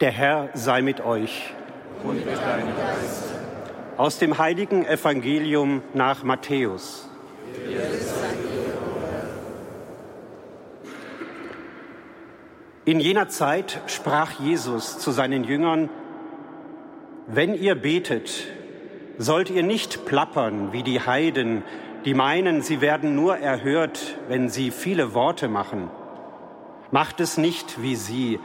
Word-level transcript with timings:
Der 0.00 0.12
Herr 0.12 0.50
sei 0.54 0.80
mit 0.80 1.00
euch. 1.00 1.52
Und 2.04 2.24
mit 2.24 2.36
deinem 2.36 2.68
Geist. 2.76 3.24
Aus 3.96 4.18
dem 4.18 4.38
heiligen 4.38 4.86
Evangelium 4.86 5.82
nach 5.92 6.22
Matthäus. 6.22 7.08
In 12.84 13.00
jener 13.00 13.28
Zeit 13.28 13.80
sprach 13.88 14.38
Jesus 14.38 15.00
zu 15.00 15.10
seinen 15.10 15.42
Jüngern, 15.42 15.90
wenn 17.26 17.54
ihr 17.54 17.74
betet, 17.74 18.46
sollt 19.18 19.50
ihr 19.50 19.64
nicht 19.64 20.06
plappern 20.06 20.72
wie 20.72 20.84
die 20.84 21.00
Heiden, 21.00 21.64
die 22.04 22.14
meinen, 22.14 22.62
sie 22.62 22.80
werden 22.80 23.16
nur 23.16 23.38
erhört, 23.38 24.16
wenn 24.28 24.48
sie 24.48 24.70
viele 24.70 25.12
Worte 25.12 25.48
machen. 25.48 25.90
Macht 26.92 27.18
es 27.18 27.36
nicht 27.36 27.82
wie 27.82 27.96
sie, 27.96 28.38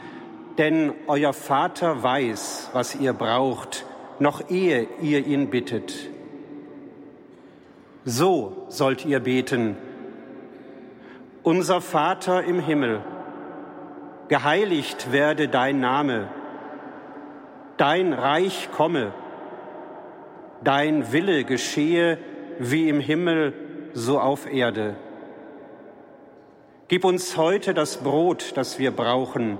denn 0.57 0.93
euer 1.07 1.33
Vater 1.33 2.04
weiß, 2.04 2.69
was 2.73 2.96
ihr 2.96 3.14
braucht, 3.14 3.86
noch 4.19 4.50
ehe 4.50 4.87
ihr 5.01 5.25
ihn 5.25 5.50
bittet. 5.50 6.09
So 8.05 8.65
sollt 8.69 9.05
ihr 9.05 9.19
beten. 9.19 9.78
Unser 11.42 11.81
Vater 11.81 12.43
im 12.43 12.59
Himmel, 12.59 13.01
geheiligt 14.28 15.11
werde 15.11 15.47
dein 15.47 15.79
Name, 15.79 16.29
dein 17.78 18.14
Reich 18.14 18.70
komme, 18.71 19.14
dein 20.64 21.11
Wille 21.11 21.43
geschehe 21.43 22.17
wie 22.59 22.87
im 22.87 23.00
Himmel, 23.00 23.54
so 23.93 24.20
auf 24.20 24.51
Erde. 24.51 24.95
Gib 26.87 27.06
uns 27.06 27.37
heute 27.37 27.73
das 27.73 27.97
Brot, 27.97 28.54
das 28.56 28.79
wir 28.79 28.92
brauchen, 28.92 29.59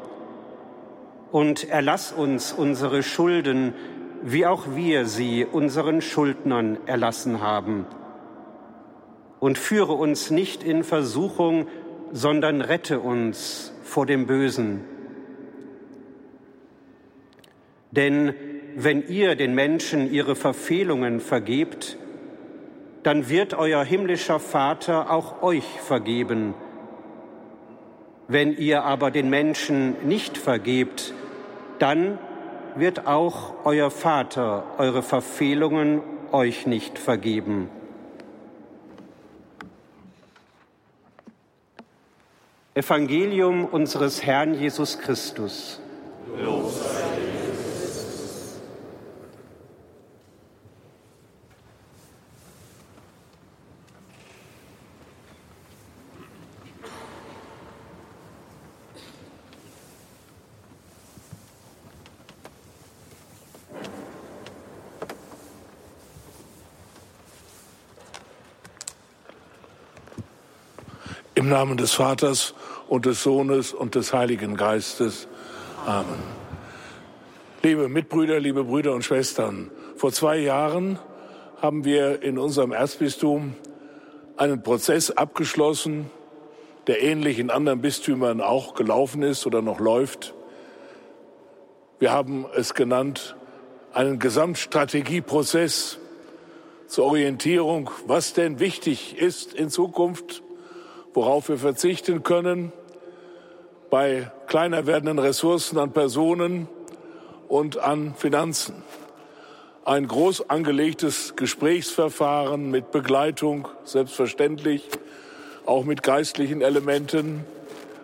und 1.34 1.68
erlass 1.68 2.12
uns 2.12 2.54
unsere 2.54 3.02
Schulden, 3.02 3.74
wie 4.22 4.46
auch 4.46 4.76
wir 4.76 5.08
sie 5.08 5.48
unseren 5.52 5.99
Schuldnern 6.04 6.77
erlassen 6.85 7.41
haben. 7.41 7.88
Und 9.40 9.57
führe 9.57 9.94
uns 9.94 10.30
nicht 10.30 10.63
in 10.63 10.84
Versuchung, 10.84 11.68
sondern 12.12 12.62
rette 12.62 12.99
uns 12.99 13.74
vor 13.82 14.05
dem 14.05 14.27
Bösen. 14.27 14.82
Denn 17.90 18.35
wenn 18.76 19.07
ihr 19.07 19.35
den 19.35 19.55
Menschen 19.55 20.13
ihre 20.13 20.35
Verfehlungen 20.35 21.20
vergebt, 21.20 21.98
dann 23.02 23.27
wird 23.27 23.55
euer 23.55 23.84
himmlischer 23.84 24.40
Vater 24.40 25.10
auch 25.10 25.41
euch 25.41 25.66
vergeben. 25.82 26.54
Wenn 28.27 28.55
ihr 28.55 28.84
aber 28.84 29.10
den 29.10 29.32
Menschen 29.32 29.96
nicht 30.07 30.38
vergebt, 30.38 31.16
dann 31.84 32.17
wird 32.76 33.07
auch 33.07 33.65
euer 33.65 33.91
Vater 33.91 34.63
eure 34.77 35.03
Verfehlungen 35.03 36.01
euch 36.31 36.65
nicht 36.65 36.98
vergeben. 36.98 37.70
Evangelium 42.73 43.65
unseres 43.65 44.23
Herrn 44.23 44.54
Jesus 44.54 44.98
Christus. 44.98 45.81
Los 46.41 47.02
Im 71.43 71.49
Namen 71.49 71.75
des 71.75 71.91
Vaters 71.91 72.53
und 72.87 73.05
des 73.05 73.21
Sohnes 73.21 73.73
und 73.73 73.95
des 73.95 74.13
Heiligen 74.13 74.55
Geistes. 74.55 75.27
Amen. 75.85 76.23
Liebe 77.61 77.89
Mitbrüder, 77.89 78.39
liebe 78.39 78.63
Brüder 78.63 78.93
und 78.93 79.03
Schwestern, 79.03 79.69
vor 79.97 80.13
zwei 80.13 80.37
Jahren 80.37 80.99
haben 81.61 81.83
wir 81.83 82.23
in 82.23 82.37
unserem 82.37 82.71
Erzbistum 82.71 83.55
einen 84.37 84.63
Prozess 84.63 85.11
abgeschlossen, 85.11 86.09
der 86.87 87.03
ähnlich 87.03 87.39
in 87.39 87.49
anderen 87.49 87.81
Bistümern 87.81 88.39
auch 88.39 88.73
gelaufen 88.73 89.21
ist 89.21 89.45
oder 89.45 89.61
noch 89.61 89.81
läuft. 89.81 90.33
Wir 91.99 92.13
haben 92.13 92.45
es 92.55 92.73
genannt, 92.73 93.35
einen 93.91 94.17
Gesamtstrategieprozess 94.17 95.99
zur 96.87 97.03
Orientierung, 97.03 97.89
was 98.07 98.31
denn 98.31 98.61
wichtig 98.61 99.17
ist 99.17 99.53
in 99.53 99.69
Zukunft 99.69 100.41
worauf 101.13 101.50
wir 101.50 101.57
verzichten 101.57 102.24
können 102.24 102.72
bei 103.90 104.31
kleiner 104.47 104.88
werdenden 104.88 105.19
Ressourcen 105.19 105.78
an 105.78 105.91
Personen 105.91 106.68
und 107.47 107.78
an 107.78 108.16
Finanzen. 108.16 108.75
Ein 109.85 110.07
groß 110.07 110.50
angelegtes 110.50 111.35
Gesprächsverfahren 111.35 112.72
mit 112.72 112.91
Begleitung, 112.91 113.68
selbstverständlich, 113.84 114.90
auch 115.66 115.84
mit 115.84 116.03
geistlichen 116.03 116.62
Elementen, 116.62 117.46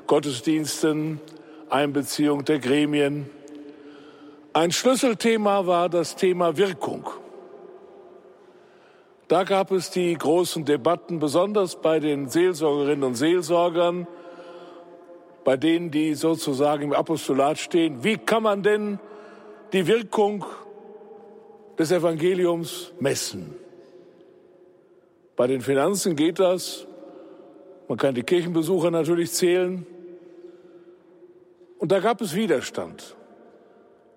Gottesdiensten, 0.08 1.20
Einbeziehung 1.70 2.46
der 2.46 2.60
Gremien. 2.60 3.30
Ein 4.54 4.72
Schlüsselthema 4.72 5.66
war 5.68 5.90
das 5.90 6.16
Thema 6.16 6.58
Wirkung. 6.58 7.10
Da 9.30 9.44
gab 9.44 9.72
es 9.72 9.92
die 9.92 10.16
großen 10.16 10.66
Debatten, 10.66 11.20
besonders 11.20 11.76
bei 11.76 12.00
den 12.00 12.30
Seelsorgerinnen 12.30 13.04
und 13.04 13.14
Seelsorgern, 13.14 14.08
bei 15.44 15.56
denen, 15.56 15.92
die 15.92 16.16
sozusagen 16.16 16.86
im 16.86 16.94
Apostolat 16.94 17.60
stehen. 17.60 18.04
Wie 18.04 18.18
kann 18.18 18.42
man 18.42 18.64
denn 18.64 18.98
die 19.72 19.86
Wirkung 19.86 20.46
des 21.78 21.92
Evangeliums 21.92 22.92
messen? 23.00 23.54
Bei 25.36 25.46
den 25.46 25.62
Finanzen 25.62 26.16
geht 26.16 26.40
das. 26.40 26.88
Man 27.88 28.00
kann 28.00 28.16
die 28.16 28.24
Kirchenbesucher 28.24 28.90
natürlich 28.90 29.32
zählen. 29.32 29.86
Und 31.78 31.92
da 31.92 32.00
gab 32.00 32.20
es 32.22 32.34
Widerstand, 32.34 33.16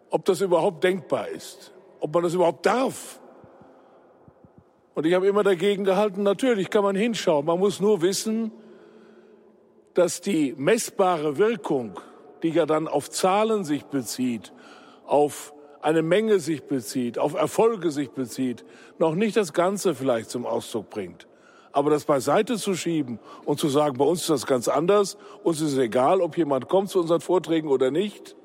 ob 0.08 0.24
das 0.24 0.40
überhaupt 0.40 0.82
denkbar 0.82 1.28
ist, 1.28 1.70
ob 2.00 2.14
man 2.14 2.22
das 2.22 2.32
überhaupt 2.32 2.64
darf. 2.64 3.20
Und 4.94 5.06
ich 5.06 5.14
habe 5.14 5.26
immer 5.26 5.42
dagegen 5.42 5.84
gehalten, 5.84 6.22
natürlich 6.22 6.68
kann 6.68 6.84
man 6.84 6.96
hinschauen. 6.96 7.46
Man 7.46 7.58
muss 7.58 7.80
nur 7.80 8.02
wissen, 8.02 8.52
dass 9.94 10.20
die 10.20 10.54
messbare 10.56 11.38
Wirkung, 11.38 11.98
die 12.42 12.50
ja 12.50 12.66
dann 12.66 12.88
auf 12.88 13.10
Zahlen 13.10 13.64
sich 13.64 13.84
bezieht, 13.84 14.52
auf 15.06 15.54
eine 15.80 16.02
Menge 16.02 16.38
sich 16.40 16.64
bezieht, 16.64 17.18
auf 17.18 17.34
Erfolge 17.34 17.90
sich 17.90 18.10
bezieht, 18.10 18.64
noch 18.98 19.14
nicht 19.14 19.36
das 19.36 19.52
Ganze 19.52 19.94
vielleicht 19.94 20.30
zum 20.30 20.46
Ausdruck 20.46 20.90
bringt. 20.90 21.26
Aber 21.72 21.90
das 21.90 22.04
beiseite 22.04 22.56
zu 22.56 22.74
schieben 22.74 23.18
und 23.44 23.58
zu 23.58 23.68
sagen, 23.68 23.96
bei 23.96 24.04
uns 24.04 24.20
ist 24.20 24.30
das 24.30 24.46
ganz 24.46 24.68
anders, 24.68 25.16
uns 25.42 25.60
ist 25.60 25.72
es 25.72 25.78
egal, 25.78 26.20
ob 26.20 26.36
jemand 26.36 26.68
kommt 26.68 26.90
zu 26.90 27.00
unseren 27.00 27.20
Vorträgen 27.20 27.68
oder 27.68 27.90
nicht, 27.90 28.36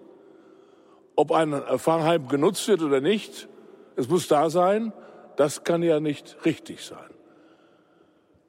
ob 1.16 1.32
ein 1.32 1.54
Pfarrheim 1.78 2.28
genutzt 2.30 2.68
wird 2.68 2.82
oder 2.82 3.02
nicht, 3.02 3.50
es 3.98 4.08
muss 4.08 4.28
da 4.28 4.50
sein, 4.50 4.94
das 5.38 5.64
kann 5.64 5.82
ja 5.84 6.00
nicht 6.02 6.36
richtig 6.44 6.84
sein. 6.84 7.10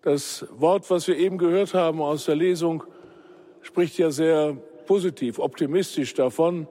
Das 0.02 0.46
Wort, 0.50 0.90
was 0.90 1.06
wir 1.06 1.16
eben 1.16 1.38
gehört 1.38 1.74
haben 1.74 2.00
aus 2.00 2.24
der 2.24 2.36
Lesung, 2.36 2.82
spricht 3.62 3.98
ja 3.98 4.10
sehr 4.10 4.56
positiv, 4.86 5.38
optimistisch 5.38 6.14
davon. 6.14 6.66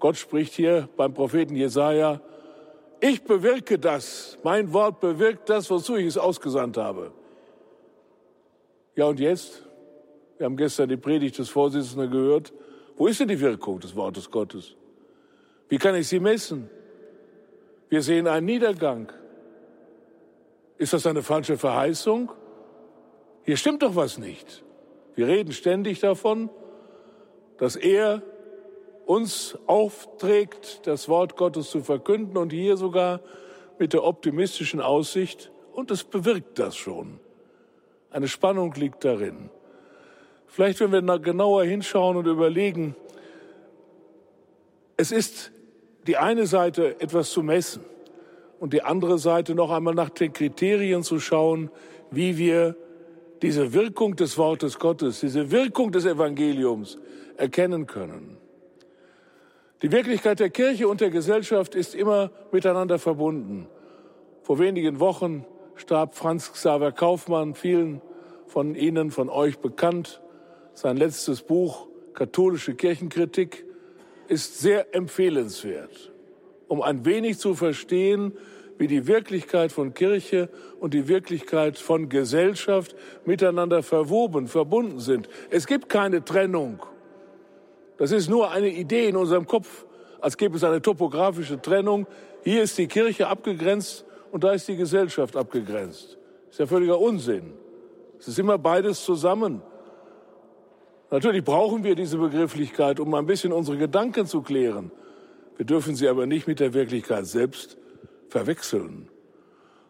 Gott 0.00 0.16
spricht 0.16 0.54
hier 0.54 0.88
beim 0.96 1.14
Propheten 1.14 1.54
Jesaja, 1.54 2.20
ich 3.00 3.22
bewirke 3.22 3.78
das, 3.78 4.38
mein 4.42 4.72
Wort 4.72 5.00
bewirkt 5.00 5.48
das, 5.48 5.70
wozu 5.70 5.96
ich 5.96 6.06
es 6.06 6.18
ausgesandt 6.18 6.76
habe. 6.76 7.12
Ja, 8.96 9.04
und 9.04 9.20
jetzt? 9.20 9.62
Wir 10.36 10.46
haben 10.46 10.56
gestern 10.56 10.88
die 10.88 10.96
Predigt 10.96 11.38
des 11.38 11.48
Vorsitzenden 11.48 12.10
gehört. 12.10 12.52
Wo 12.96 13.06
ist 13.06 13.20
denn 13.20 13.28
die 13.28 13.38
Wirkung 13.38 13.78
des 13.78 13.94
Wortes 13.94 14.28
Gottes? 14.28 14.74
Wie 15.68 15.78
kann 15.78 15.94
ich 15.94 16.08
sie 16.08 16.18
messen? 16.18 16.68
Wir 17.88 18.02
sehen 18.02 18.26
einen 18.26 18.46
Niedergang. 18.46 19.12
Ist 20.78 20.92
das 20.92 21.06
eine 21.06 21.22
falsche 21.22 21.58
Verheißung? 21.58 22.32
Hier 23.44 23.56
stimmt 23.56 23.82
doch 23.82 23.96
was 23.96 24.18
nicht. 24.18 24.64
Wir 25.14 25.26
reden 25.26 25.52
ständig 25.52 26.00
davon, 26.00 26.50
dass 27.58 27.76
er 27.76 28.22
uns 29.04 29.58
aufträgt, 29.66 30.86
das 30.86 31.08
Wort 31.08 31.36
Gottes 31.36 31.70
zu 31.70 31.82
verkünden 31.82 32.36
und 32.36 32.52
hier 32.52 32.76
sogar 32.76 33.20
mit 33.78 33.92
der 33.92 34.04
optimistischen 34.04 34.80
Aussicht, 34.80 35.50
und 35.72 35.92
es 35.92 36.02
bewirkt 36.02 36.58
das 36.58 36.76
schon. 36.76 37.20
Eine 38.10 38.26
Spannung 38.26 38.74
liegt 38.74 39.04
darin. 39.04 39.50
Vielleicht, 40.46 40.80
wenn 40.80 40.90
wir 40.90 41.18
genauer 41.20 41.64
hinschauen 41.64 42.16
und 42.16 42.26
überlegen, 42.26 42.96
Es 45.00 45.12
ist 45.12 45.52
die 46.08 46.16
eine 46.16 46.48
Seite 46.48 47.00
etwas 47.00 47.30
zu 47.30 47.44
messen 47.44 47.84
und 48.60 48.72
die 48.72 48.82
andere 48.82 49.18
Seite 49.18 49.54
noch 49.54 49.70
einmal 49.70 49.94
nach 49.94 50.10
den 50.10 50.32
Kriterien 50.32 51.02
zu 51.02 51.20
schauen, 51.20 51.70
wie 52.10 52.38
wir 52.38 52.76
diese 53.42 53.72
Wirkung 53.72 54.16
des 54.16 54.36
Wortes 54.36 54.78
Gottes, 54.78 55.20
diese 55.20 55.50
Wirkung 55.50 55.92
des 55.92 56.04
Evangeliums 56.04 56.98
erkennen 57.36 57.86
können. 57.86 58.36
Die 59.82 59.92
Wirklichkeit 59.92 60.40
der 60.40 60.50
Kirche 60.50 60.88
und 60.88 61.00
der 61.00 61.10
Gesellschaft 61.10 61.76
ist 61.76 61.94
immer 61.94 62.32
miteinander 62.50 62.98
verbunden. 62.98 63.68
Vor 64.42 64.58
wenigen 64.58 64.98
Wochen 64.98 65.44
starb 65.76 66.16
Franz 66.16 66.52
Xaver 66.52 66.90
Kaufmann, 66.90 67.54
vielen 67.54 68.00
von 68.48 68.74
Ihnen, 68.74 69.12
von 69.12 69.28
euch 69.28 69.58
bekannt. 69.58 70.20
Sein 70.74 70.96
letztes 70.96 71.42
Buch, 71.42 71.86
Katholische 72.14 72.74
Kirchenkritik, 72.74 73.64
ist 74.26 74.58
sehr 74.58 74.94
empfehlenswert, 74.94 76.12
um 76.68 76.82
ein 76.82 77.04
wenig 77.04 77.38
zu 77.38 77.54
verstehen, 77.54 78.32
wie 78.78 78.86
die 78.86 79.06
Wirklichkeit 79.06 79.72
von 79.72 79.92
Kirche 79.92 80.48
und 80.78 80.94
die 80.94 81.08
Wirklichkeit 81.08 81.78
von 81.78 82.08
Gesellschaft 82.08 82.94
miteinander 83.24 83.82
verwoben, 83.82 84.46
verbunden 84.46 85.00
sind. 85.00 85.28
Es 85.50 85.66
gibt 85.66 85.88
keine 85.88 86.24
Trennung. 86.24 86.80
Das 87.96 88.12
ist 88.12 88.30
nur 88.30 88.52
eine 88.52 88.68
Idee 88.68 89.08
in 89.08 89.16
unserem 89.16 89.46
Kopf, 89.46 89.84
als 90.20 90.36
gäbe 90.36 90.56
es 90.56 90.64
eine 90.64 90.80
topografische 90.80 91.60
Trennung. 91.60 92.06
Hier 92.44 92.62
ist 92.62 92.78
die 92.78 92.86
Kirche 92.86 93.26
abgegrenzt 93.26 94.04
und 94.30 94.44
da 94.44 94.52
ist 94.52 94.68
die 94.68 94.76
Gesellschaft 94.76 95.36
abgegrenzt. 95.36 96.16
Ist 96.48 96.60
ja 96.60 96.66
völliger 96.66 97.00
Unsinn. 97.00 97.52
Es 98.18 98.28
ist 98.28 98.38
immer 98.38 98.58
beides 98.58 99.04
zusammen. 99.04 99.62
Natürlich 101.10 101.42
brauchen 101.42 101.82
wir 101.82 101.94
diese 101.94 102.18
Begrifflichkeit, 102.18 103.00
um 103.00 103.14
ein 103.14 103.26
bisschen 103.26 103.52
unsere 103.52 103.78
Gedanken 103.78 104.26
zu 104.26 104.42
klären. 104.42 104.92
Wir 105.58 105.66
dürfen 105.66 105.96
sie 105.96 106.08
aber 106.08 106.24
nicht 106.26 106.46
mit 106.46 106.60
der 106.60 106.72
Wirklichkeit 106.72 107.26
selbst 107.26 107.76
verwechseln. 108.28 109.08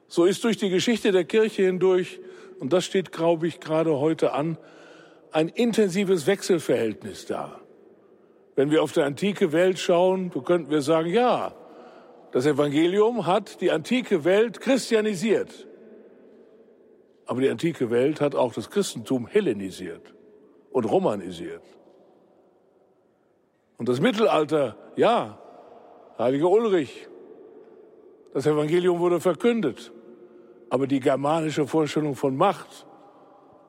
So 0.08 0.24
ist 0.24 0.42
durch 0.42 0.56
die 0.56 0.70
Geschichte 0.70 1.12
der 1.12 1.24
Kirche 1.24 1.62
hindurch, 1.64 2.20
und 2.58 2.72
das 2.72 2.86
steht, 2.86 3.12
glaube 3.12 3.46
ich, 3.46 3.60
gerade 3.60 3.98
heute 3.98 4.32
an, 4.32 4.56
ein 5.30 5.48
intensives 5.48 6.26
Wechselverhältnis 6.26 7.26
da. 7.26 7.60
Wenn 8.56 8.70
wir 8.70 8.82
auf 8.82 8.92
die 8.92 9.02
antike 9.02 9.52
Welt 9.52 9.78
schauen, 9.78 10.30
so 10.32 10.40
könnten 10.40 10.70
wir 10.70 10.80
sagen, 10.80 11.10
ja, 11.10 11.54
das 12.32 12.46
Evangelium 12.46 13.26
hat 13.26 13.60
die 13.60 13.70
antike 13.70 14.24
Welt 14.24 14.60
christianisiert. 14.60 15.66
Aber 17.26 17.42
die 17.42 17.50
antike 17.50 17.90
Welt 17.90 18.22
hat 18.22 18.34
auch 18.34 18.54
das 18.54 18.70
Christentum 18.70 19.26
hellenisiert 19.26 20.14
und 20.70 20.86
romanisiert. 20.86 21.62
Und 23.76 23.90
das 23.90 24.00
Mittelalter, 24.00 24.76
ja, 24.96 25.38
heiliger 26.18 26.50
Ulrich, 26.50 27.08
das 28.34 28.46
Evangelium 28.46 28.98
wurde 28.98 29.20
verkündet, 29.20 29.92
aber 30.70 30.86
die 30.86 31.00
germanische 31.00 31.66
Vorstellung 31.66 32.14
von 32.14 32.36
Macht 32.36 32.86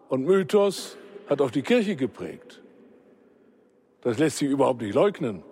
und 0.10 0.25
Mythos 0.25 0.98
hat 1.30 1.42
auch 1.42 1.51
die 1.51 1.62
Kirche 1.62 1.96
geprägt. 1.96 2.62
Das 4.01 4.18
lässt 4.18 4.38
sich 4.38 4.50
überhaupt 4.50 4.81
nicht 4.81 4.96
leugnen. 4.96 5.44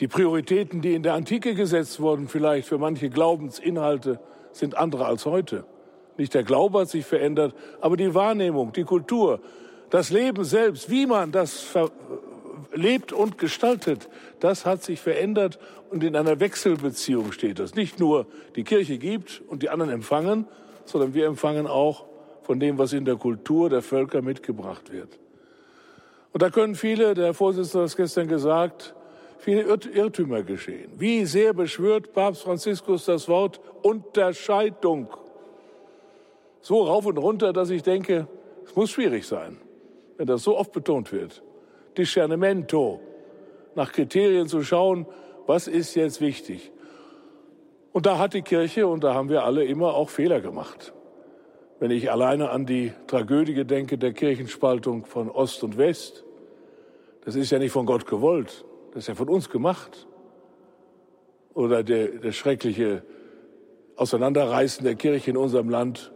Die 0.00 0.08
Prioritäten, 0.08 0.80
die 0.80 0.94
in 0.94 1.02
der 1.02 1.14
Antike 1.14 1.54
gesetzt 1.54 2.00
wurden, 2.00 2.26
vielleicht 2.26 2.66
für 2.66 2.78
manche 2.78 3.08
Glaubensinhalte, 3.08 4.18
sind 4.52 4.76
andere 4.76 5.06
als 5.06 5.26
heute. 5.26 5.64
Nicht 6.16 6.34
der 6.34 6.42
Glaube 6.42 6.80
hat 6.80 6.88
sich 6.88 7.06
verändert, 7.06 7.54
aber 7.80 7.96
die 7.96 8.14
Wahrnehmung, 8.14 8.72
die 8.72 8.84
Kultur, 8.84 9.40
das 9.90 10.10
Leben 10.10 10.44
selbst, 10.44 10.90
wie 10.90 11.06
man 11.06 11.32
das 11.32 11.76
lebt 12.72 13.12
und 13.12 13.38
gestaltet, 13.38 14.08
das 14.40 14.66
hat 14.66 14.82
sich 14.82 15.00
verändert 15.00 15.58
und 15.90 16.02
in 16.04 16.16
einer 16.16 16.40
Wechselbeziehung 16.40 17.32
steht 17.32 17.58
das. 17.58 17.74
Nicht 17.74 18.00
nur 18.00 18.26
die 18.56 18.64
Kirche 18.64 18.98
gibt 18.98 19.42
und 19.48 19.62
die 19.62 19.68
anderen 19.68 19.90
empfangen, 19.92 20.46
sondern 20.84 21.14
wir 21.14 21.26
empfangen 21.26 21.66
auch 21.66 22.06
von 22.42 22.58
dem, 22.58 22.78
was 22.78 22.92
in 22.92 23.04
der 23.04 23.16
Kultur 23.16 23.70
der 23.70 23.82
Völker 23.82 24.22
mitgebracht 24.22 24.92
wird. 24.92 25.18
Und 26.32 26.42
da 26.42 26.50
können 26.50 26.74
viele, 26.74 27.14
der 27.14 27.26
Herr 27.26 27.34
Vorsitzende 27.34 27.80
hat 27.80 27.90
es 27.90 27.96
gestern 27.96 28.26
gesagt, 28.26 28.94
viele 29.38 29.62
Irrtümer 29.62 30.42
geschehen. 30.42 30.90
Wie 30.96 31.24
sehr 31.26 31.52
beschwört 31.52 32.12
Papst 32.12 32.42
Franziskus 32.42 33.04
das 33.04 33.28
Wort 33.28 33.60
Unterscheidung? 33.82 35.08
So 36.60 36.82
rauf 36.84 37.06
und 37.06 37.18
runter, 37.18 37.52
dass 37.52 37.70
ich 37.70 37.82
denke, 37.82 38.28
es 38.64 38.74
muss 38.74 38.90
schwierig 38.90 39.26
sein, 39.26 39.58
wenn 40.16 40.26
das 40.26 40.42
so 40.42 40.56
oft 40.56 40.72
betont 40.72 41.12
wird. 41.12 41.42
Discernimento, 41.96 43.00
nach 43.74 43.92
Kriterien 43.92 44.48
zu 44.48 44.62
schauen, 44.62 45.06
was 45.46 45.68
ist 45.68 45.94
jetzt 45.94 46.20
wichtig. 46.20 46.72
Und 47.92 48.06
da 48.06 48.18
hat 48.18 48.34
die 48.34 48.42
Kirche, 48.42 48.86
und 48.86 49.04
da 49.04 49.14
haben 49.14 49.28
wir 49.28 49.44
alle 49.44 49.64
immer 49.64 49.94
auch 49.94 50.08
Fehler 50.08 50.40
gemacht. 50.40 50.92
Wenn 51.78 51.90
ich 51.90 52.10
alleine 52.10 52.50
an 52.50 52.64
die 52.64 52.92
Tragödie 53.06 53.64
denke 53.64 53.98
der 53.98 54.12
Kirchenspaltung 54.12 55.04
von 55.04 55.30
Ost 55.30 55.62
und 55.64 55.76
West, 55.76 56.24
das 57.24 57.34
ist 57.34 57.50
ja 57.50 57.58
nicht 57.58 57.72
von 57.72 57.86
Gott 57.86 58.06
gewollt, 58.06 58.64
das 58.92 59.04
ist 59.04 59.08
ja 59.08 59.14
von 59.14 59.28
uns 59.28 59.50
gemacht. 59.50 60.06
Oder 61.54 61.82
der, 61.82 62.08
der 62.08 62.32
schreckliche 62.32 63.02
Auseinanderreißen 63.96 64.84
der 64.84 64.94
Kirche 64.94 65.30
in 65.30 65.36
unserem 65.36 65.68
Land 65.68 66.12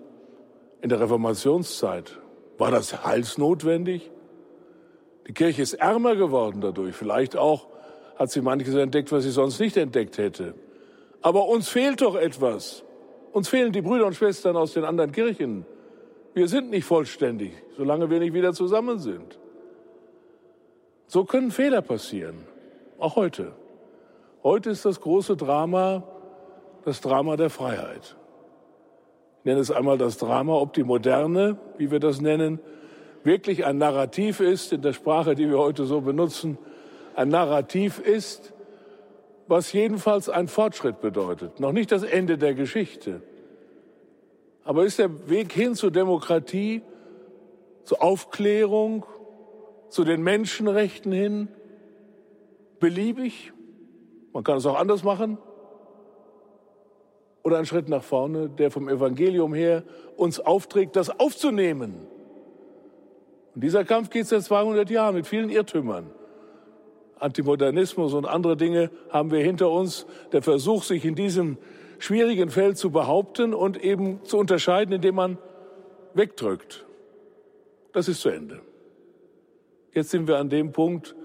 in 0.80 0.88
der 0.88 1.00
Reformationszeit. 1.00 2.18
War 2.58 2.70
das 2.70 3.04
heilsnotwendig? 3.04 4.10
Die 5.26 5.32
Kirche 5.32 5.62
ist 5.62 5.74
ärmer 5.74 6.16
geworden 6.16 6.60
dadurch. 6.60 6.94
Vielleicht 6.94 7.36
auch 7.36 7.66
hat 8.16 8.30
sie 8.30 8.40
manches 8.40 8.74
entdeckt, 8.74 9.12
was 9.12 9.24
sie 9.24 9.30
sonst 9.30 9.58
nicht 9.60 9.76
entdeckt 9.76 10.18
hätte. 10.18 10.54
Aber 11.22 11.48
uns 11.48 11.68
fehlt 11.68 12.00
doch 12.00 12.14
etwas. 12.14 12.84
Uns 13.32 13.48
fehlen 13.48 13.72
die 13.72 13.82
Brüder 13.82 14.06
und 14.06 14.14
Schwestern 14.14 14.56
aus 14.56 14.72
den 14.72 14.84
anderen 14.84 15.12
Kirchen. 15.12 15.66
Wir 16.34 16.48
sind 16.48 16.70
nicht 16.70 16.84
vollständig, 16.84 17.52
solange 17.76 18.08
wir 18.10 18.20
nicht 18.20 18.34
wieder 18.34 18.52
zusammen 18.52 18.98
sind. 18.98 19.38
So 21.06 21.24
können 21.24 21.50
Fehler 21.50 21.82
passieren, 21.82 22.46
auch 22.98 23.16
heute. 23.16 23.52
Heute 24.42 24.70
ist 24.70 24.84
das 24.84 25.00
große 25.00 25.36
Drama 25.36 26.04
das 26.86 27.00
Drama 27.00 27.36
der 27.36 27.50
Freiheit. 27.50 28.16
Ich 29.40 29.44
nenne 29.44 29.58
es 29.58 29.72
einmal 29.72 29.98
das 29.98 30.18
Drama, 30.18 30.54
ob 30.54 30.72
die 30.72 30.84
Moderne, 30.84 31.58
wie 31.78 31.90
wir 31.90 31.98
das 31.98 32.20
nennen, 32.20 32.60
wirklich 33.26 33.66
ein 33.66 33.76
Narrativ 33.76 34.40
ist, 34.40 34.72
in 34.72 34.80
der 34.80 34.94
Sprache, 34.94 35.34
die 35.34 35.50
wir 35.50 35.58
heute 35.58 35.84
so 35.84 36.00
benutzen, 36.00 36.56
ein 37.14 37.28
Narrativ 37.28 37.98
ist, 37.98 38.54
was 39.48 39.72
jedenfalls 39.72 40.28
ein 40.28 40.48
Fortschritt 40.48 41.00
bedeutet. 41.00 41.60
Noch 41.60 41.72
nicht 41.72 41.92
das 41.92 42.02
Ende 42.02 42.38
der 42.38 42.54
Geschichte. 42.54 43.20
Aber 44.64 44.84
ist 44.84 44.98
der 44.98 45.28
Weg 45.28 45.52
hin 45.52 45.74
zur 45.74 45.90
Demokratie, 45.90 46.82
zur 47.84 48.02
Aufklärung, 48.02 49.04
zu 49.88 50.04
den 50.04 50.22
Menschenrechten 50.22 51.12
hin 51.12 51.48
beliebig? 52.80 53.52
Man 54.32 54.44
kann 54.44 54.58
es 54.58 54.66
auch 54.66 54.78
anders 54.78 55.04
machen. 55.04 55.38
Oder 57.42 57.58
ein 57.58 57.66
Schritt 57.66 57.88
nach 57.88 58.02
vorne, 58.02 58.48
der 58.48 58.70
vom 58.70 58.88
Evangelium 58.88 59.54
her 59.54 59.84
uns 60.16 60.40
aufträgt, 60.40 60.96
das 60.96 61.20
aufzunehmen 61.20 62.08
und 63.56 63.64
dieser 63.64 63.84
Kampf 63.84 64.10
geht 64.10 64.26
seit 64.26 64.42
200 64.42 64.90
Jahren 64.90 65.14
mit 65.14 65.26
vielen 65.26 65.48
Irrtümern. 65.48 66.10
Antimodernismus 67.18 68.12
und 68.12 68.26
andere 68.26 68.54
Dinge 68.54 68.90
haben 69.08 69.30
wir 69.30 69.42
hinter 69.42 69.70
uns. 69.70 70.04
Der 70.32 70.42
Versuch, 70.42 70.82
sich 70.82 71.06
in 71.06 71.14
diesem 71.14 71.56
schwierigen 71.98 72.50
Feld 72.50 72.76
zu 72.76 72.90
behaupten 72.90 73.54
und 73.54 73.82
eben 73.82 74.22
zu 74.24 74.36
unterscheiden, 74.36 74.92
indem 74.92 75.14
man 75.14 75.38
wegdrückt. 76.12 76.84
Das 77.94 78.08
ist 78.08 78.20
zu 78.20 78.28
Ende. 78.28 78.60
Jetzt 79.94 80.10
sind 80.10 80.28
wir 80.28 80.36
an 80.36 80.50
dem 80.50 80.72
Punkt, 80.72 81.16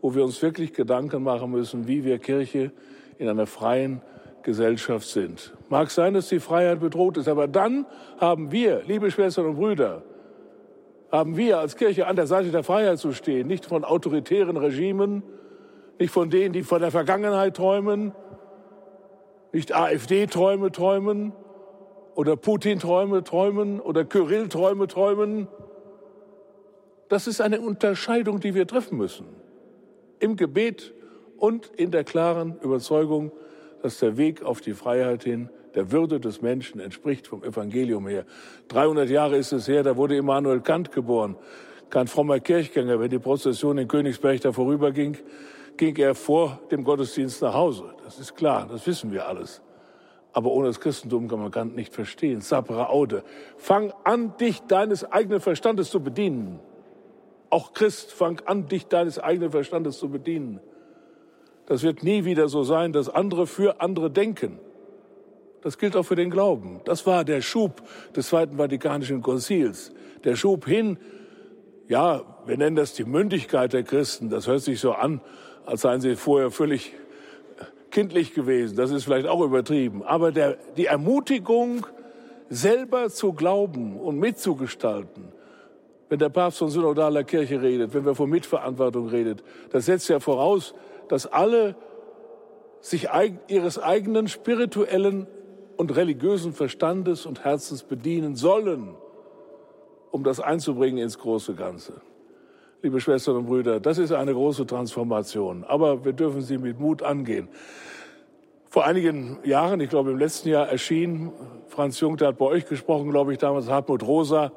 wo 0.00 0.14
wir 0.14 0.22
uns 0.22 0.40
wirklich 0.40 0.74
Gedanken 0.74 1.24
machen 1.24 1.50
müssen, 1.50 1.88
wie 1.88 2.04
wir 2.04 2.20
Kirche 2.20 2.70
in 3.18 3.28
einer 3.28 3.46
freien 3.46 4.02
Gesellschaft 4.44 5.08
sind. 5.08 5.52
Mag 5.68 5.90
sein, 5.90 6.14
dass 6.14 6.28
die 6.28 6.38
Freiheit 6.38 6.78
bedroht 6.78 7.16
ist, 7.16 7.26
aber 7.26 7.48
dann 7.48 7.86
haben 8.18 8.52
wir, 8.52 8.82
liebe 8.86 9.10
Schwestern 9.10 9.46
und 9.46 9.56
Brüder, 9.56 10.04
haben 11.12 11.36
wir 11.36 11.58
als 11.58 11.76
Kirche 11.76 12.06
an 12.06 12.16
der 12.16 12.26
Seite 12.26 12.50
der 12.50 12.64
Freiheit 12.64 12.98
zu 12.98 13.12
stehen, 13.12 13.46
nicht 13.46 13.66
von 13.66 13.84
autoritären 13.84 14.56
Regimen, 14.56 15.22
nicht 15.98 16.10
von 16.10 16.30
denen, 16.30 16.54
die 16.54 16.62
von 16.62 16.80
der 16.80 16.90
Vergangenheit 16.90 17.54
träumen, 17.54 18.14
nicht 19.52 19.74
AfD-Träume 19.74 20.72
träumen 20.72 21.34
oder 22.14 22.34
Putin-Träume 22.36 23.22
träumen 23.24 23.78
oder 23.78 24.06
Kyrill-Träume 24.06 24.86
träumen. 24.86 25.48
Das 27.10 27.26
ist 27.26 27.42
eine 27.42 27.60
Unterscheidung, 27.60 28.40
die 28.40 28.54
wir 28.54 28.66
treffen 28.66 28.96
müssen. 28.96 29.26
Im 30.18 30.36
Gebet 30.36 30.94
und 31.36 31.66
in 31.76 31.90
der 31.90 32.04
klaren 32.04 32.58
Überzeugung, 32.62 33.32
dass 33.82 33.98
der 33.98 34.16
Weg 34.16 34.42
auf 34.42 34.62
die 34.62 34.72
Freiheit 34.72 35.24
hin 35.24 35.50
der 35.74 35.92
Würde 35.92 36.20
des 36.20 36.42
Menschen 36.42 36.80
entspricht 36.80 37.26
vom 37.26 37.42
Evangelium 37.42 38.06
her. 38.06 38.24
300 38.68 39.08
Jahre 39.08 39.36
ist 39.36 39.52
es 39.52 39.68
her, 39.68 39.82
da 39.82 39.96
wurde 39.96 40.16
Immanuel 40.16 40.60
Kant 40.60 40.92
geboren. 40.92 41.36
Kein 41.90 42.06
frommer 42.06 42.40
Kirchgänger, 42.40 43.00
wenn 43.00 43.10
die 43.10 43.18
Prozession 43.18 43.78
in 43.78 43.88
Königsberg 43.88 44.40
da 44.40 44.52
vorüberging, 44.52 45.18
ging 45.76 45.96
er 45.96 46.14
vor 46.14 46.60
dem 46.70 46.84
Gottesdienst 46.84 47.42
nach 47.42 47.54
Hause. 47.54 47.94
Das 48.04 48.18
ist 48.18 48.34
klar, 48.34 48.66
das 48.70 48.86
wissen 48.86 49.12
wir 49.12 49.26
alles. 49.26 49.62
Aber 50.32 50.50
ohne 50.50 50.68
das 50.68 50.80
Christentum 50.80 51.28
kann 51.28 51.40
man 51.40 51.50
Kant 51.50 51.76
nicht 51.76 51.92
verstehen. 51.92 52.40
Sapra 52.40 52.86
aude. 52.86 53.22
Fang 53.58 53.92
an, 54.04 54.36
dich 54.38 54.60
deines 54.62 55.04
eigenen 55.04 55.40
Verstandes 55.40 55.90
zu 55.90 56.02
bedienen. 56.02 56.58
Auch 57.50 57.74
Christ, 57.74 58.12
fang 58.12 58.40
an, 58.46 58.66
dich 58.66 58.86
deines 58.86 59.18
eigenen 59.18 59.50
Verstandes 59.50 59.98
zu 59.98 60.08
bedienen. 60.08 60.60
Das 61.66 61.82
wird 61.82 62.02
nie 62.02 62.24
wieder 62.24 62.48
so 62.48 62.62
sein, 62.62 62.92
dass 62.92 63.10
andere 63.10 63.46
für 63.46 63.80
andere 63.80 64.10
denken. 64.10 64.58
Das 65.62 65.78
gilt 65.78 65.96
auch 65.96 66.02
für 66.02 66.16
den 66.16 66.30
Glauben. 66.30 66.80
Das 66.84 67.06
war 67.06 67.24
der 67.24 67.40
Schub 67.40 67.82
des 68.14 68.28
Zweiten 68.28 68.56
Vatikanischen 68.56 69.22
Konzils. 69.22 69.92
Der 70.24 70.36
Schub 70.36 70.66
hin, 70.66 70.98
ja, 71.88 72.22
wir 72.46 72.56
nennen 72.56 72.76
das 72.76 72.94
die 72.94 73.04
Mündigkeit 73.04 73.72
der 73.72 73.84
Christen. 73.84 74.28
Das 74.28 74.46
hört 74.46 74.62
sich 74.62 74.80
so 74.80 74.92
an, 74.92 75.20
als 75.64 75.82
seien 75.82 76.00
sie 76.00 76.16
vorher 76.16 76.50
völlig 76.50 76.92
kindlich 77.90 78.34
gewesen. 78.34 78.76
Das 78.76 78.90
ist 78.90 79.04
vielleicht 79.04 79.28
auch 79.28 79.40
übertrieben. 79.40 80.02
Aber 80.02 80.32
der, 80.32 80.56
die 80.76 80.86
Ermutigung, 80.86 81.86
selber 82.48 83.08
zu 83.08 83.32
glauben 83.32 83.98
und 83.98 84.18
mitzugestalten, 84.18 85.32
wenn 86.08 86.18
der 86.18 86.28
Papst 86.28 86.58
von 86.58 86.68
synodaler 86.68 87.24
Kirche 87.24 87.62
redet, 87.62 87.94
wenn 87.94 88.04
wir 88.04 88.14
von 88.14 88.28
Mitverantwortung 88.28 89.08
redet, 89.08 89.42
das 89.70 89.86
setzt 89.86 90.08
ja 90.08 90.20
voraus, 90.20 90.74
dass 91.08 91.26
alle 91.26 91.76
sich 92.80 93.08
ihres 93.48 93.78
eigenen 93.78 94.28
spirituellen 94.28 95.26
und 95.76 95.96
religiösen 95.96 96.52
Verstandes 96.52 97.26
und 97.26 97.44
Herzens 97.44 97.82
bedienen 97.82 98.36
sollen, 98.36 98.94
um 100.10 100.24
das 100.24 100.40
einzubringen 100.40 100.98
ins 100.98 101.18
große 101.18 101.54
Ganze. 101.54 102.00
Liebe 102.82 103.00
Schwestern 103.00 103.36
und 103.36 103.46
Brüder, 103.46 103.80
das 103.80 103.98
ist 103.98 104.12
eine 104.12 104.34
große 104.34 104.66
Transformation, 104.66 105.64
aber 105.64 106.04
wir 106.04 106.12
dürfen 106.12 106.42
sie 106.42 106.58
mit 106.58 106.80
Mut 106.80 107.02
angehen. 107.02 107.48
Vor 108.68 108.84
einigen 108.84 109.38
Jahren, 109.44 109.80
ich 109.80 109.90
glaube 109.90 110.10
im 110.12 110.18
letzten 110.18 110.48
Jahr, 110.48 110.68
erschien, 110.68 111.30
Franz 111.68 112.00
Jung, 112.00 112.16
der 112.16 112.28
hat 112.28 112.38
bei 112.38 112.46
euch 112.46 112.66
gesprochen, 112.66 113.10
glaube 113.10 113.32
ich, 113.32 113.38
damals 113.38 113.68
Hartmut 113.68 114.02
Rosa, 114.02 114.50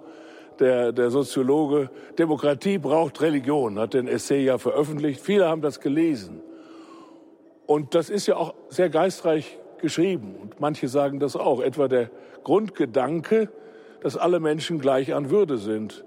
der, 0.60 0.92
der 0.92 1.10
Soziologe, 1.10 1.90
Demokratie 2.18 2.78
braucht 2.78 3.22
Religion, 3.22 3.78
hat 3.78 3.94
den 3.94 4.08
Essay 4.08 4.44
ja 4.44 4.58
veröffentlicht. 4.58 5.20
Viele 5.20 5.48
haben 5.48 5.62
das 5.62 5.80
gelesen. 5.82 6.42
Und 7.66 7.94
das 7.94 8.10
ist 8.10 8.28
ja 8.28 8.38
auch 8.38 8.54
sehr 8.70 8.90
geistreich 8.90 9.60
geschrieben. 9.80 10.36
Und 10.42 10.60
manche 10.60 10.88
sagen 10.88 11.20
das 11.20 11.36
auch. 11.36 11.62
Etwa 11.62 11.88
der 11.88 12.10
Grundgedanke, 12.44 13.50
dass 14.02 14.18
alle 14.18 14.40
Menschen 14.40 14.80
gleich 14.80 15.14
an 15.14 15.30
Würde 15.30 15.58
sind. 15.58 16.06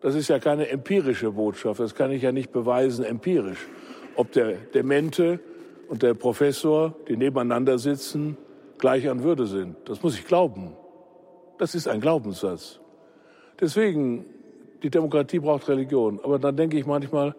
Das 0.00 0.14
ist 0.14 0.28
ja 0.28 0.38
keine 0.38 0.68
empirische 0.68 1.32
Botschaft. 1.32 1.80
Das 1.80 1.94
kann 1.94 2.10
ich 2.10 2.22
ja 2.22 2.32
nicht 2.32 2.52
beweisen 2.52 3.04
empirisch. 3.04 3.68
Ob 4.16 4.32
der 4.32 4.54
Demente 4.74 5.40
und 5.88 6.02
der 6.02 6.14
Professor, 6.14 6.94
die 7.08 7.16
nebeneinander 7.16 7.78
sitzen, 7.78 8.36
gleich 8.78 9.08
an 9.08 9.22
Würde 9.22 9.46
sind. 9.46 9.76
Das 9.84 10.02
muss 10.02 10.18
ich 10.18 10.26
glauben. 10.26 10.72
Das 11.58 11.74
ist 11.74 11.86
ein 11.86 12.00
Glaubenssatz. 12.00 12.80
Deswegen, 13.60 14.24
die 14.82 14.90
Demokratie 14.90 15.38
braucht 15.38 15.68
Religion. 15.68 16.18
Aber 16.22 16.38
dann 16.38 16.56
denke 16.56 16.78
ich 16.78 16.86
manchmal, 16.86 17.34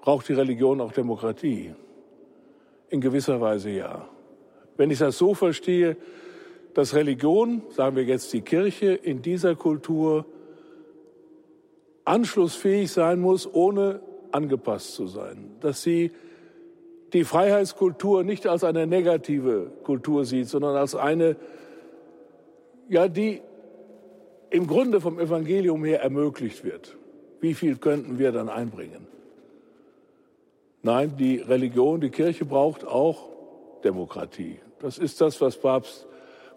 braucht 0.00 0.28
die 0.28 0.34
Religion 0.34 0.80
auch 0.80 0.92
Demokratie? 0.92 1.74
In 2.88 3.00
gewisser 3.00 3.40
Weise 3.40 3.70
ja. 3.70 4.08
Wenn 4.76 4.90
ich 4.90 4.98
das 4.98 5.18
so 5.18 5.34
verstehe, 5.34 5.96
dass 6.74 6.94
Religion, 6.94 7.62
sagen 7.70 7.96
wir 7.96 8.04
jetzt 8.04 8.32
die 8.32 8.40
Kirche, 8.40 8.94
in 8.94 9.22
dieser 9.22 9.54
Kultur 9.54 10.26
anschlussfähig 12.04 12.90
sein 12.90 13.20
muss, 13.20 13.52
ohne 13.52 14.00
angepasst 14.32 14.94
zu 14.94 15.06
sein. 15.06 15.52
Dass 15.60 15.82
sie 15.82 16.10
die 17.12 17.24
Freiheitskultur 17.24 18.24
nicht 18.24 18.46
als 18.46 18.64
eine 18.64 18.86
negative 18.86 19.70
Kultur 19.84 20.24
sieht, 20.24 20.48
sondern 20.48 20.76
als 20.76 20.96
eine, 20.96 21.36
ja, 22.88 23.08
die 23.08 23.40
im 24.50 24.66
Grunde 24.66 25.00
vom 25.00 25.18
Evangelium 25.18 25.84
her 25.84 26.02
ermöglicht 26.02 26.64
wird. 26.64 26.96
Wie 27.40 27.54
viel 27.54 27.76
könnten 27.76 28.18
wir 28.18 28.32
dann 28.32 28.48
einbringen? 28.48 29.06
Nein, 30.84 31.16
die 31.16 31.38
Religion, 31.38 31.98
die 32.02 32.10
Kirche 32.10 32.44
braucht 32.44 32.86
auch 32.86 33.30
Demokratie. 33.84 34.58
Das 34.80 34.98
ist 34.98 35.18
das, 35.18 35.40
was 35.40 35.56
Papst 35.56 36.06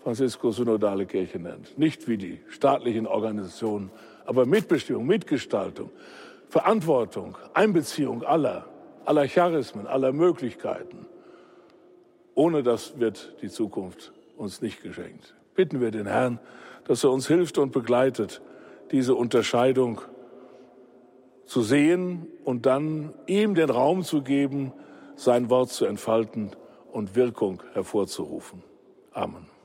Franziskus 0.03 0.57
synodale 0.57 1.05
Kirche 1.05 1.39
nennt. 1.39 1.77
Nicht 1.77 2.09
wie 2.09 2.17
die 2.17 2.41
staatlichen 2.49 3.07
Organisationen, 3.07 3.89
aber 4.25 4.45
Mitbestimmung, 4.45 5.05
Mitgestaltung, 5.05 5.91
Verantwortung, 6.49 7.37
Einbeziehung 7.53 8.21
aller, 8.23 8.65
aller 9.05 9.29
Charismen, 9.29 9.87
aller 9.87 10.11
Möglichkeiten. 10.11 11.05
Ohne 12.35 12.63
das 12.63 12.99
wird 12.99 13.33
die 13.41 13.49
Zukunft 13.49 14.11
uns 14.35 14.61
nicht 14.61 14.83
geschenkt. 14.83 15.35
Bitten 15.55 15.79
wir 15.79 15.91
den 15.91 16.05
Herrn, 16.05 16.39
dass 16.83 17.05
er 17.05 17.11
uns 17.11 17.29
hilft 17.29 17.57
und 17.57 17.71
begleitet, 17.71 18.41
diese 18.91 19.15
Unterscheidung 19.15 20.01
zu 21.47 21.61
sehen 21.61 22.27
und 22.43 22.65
dann 22.65 23.13
ihm 23.25 23.55
den 23.55 23.69
Raum 23.69 24.03
zu 24.03 24.21
geben, 24.21 24.73
sein 25.15 25.49
Wort 25.49 25.69
zu 25.69 25.85
entfalten 25.85 26.51
und 26.91 27.15
Wirkung 27.15 27.63
hervorzurufen. 27.73 28.63
Amen. 29.11 29.56